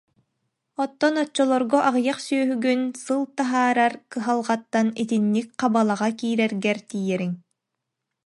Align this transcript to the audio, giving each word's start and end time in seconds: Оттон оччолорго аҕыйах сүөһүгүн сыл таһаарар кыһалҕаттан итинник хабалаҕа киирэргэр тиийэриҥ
Оттон 0.83 1.13
оччолорго 1.23 1.79
аҕыйах 1.89 2.19
сүөһүгүн 2.27 2.81
сыл 3.03 3.21
таһаарар 3.37 3.93
кыһалҕаттан 4.11 4.87
итинник 5.03 5.47
хабалаҕа 5.61 6.09
киирэргэр 6.19 6.77
тиийэриҥ 6.89 7.33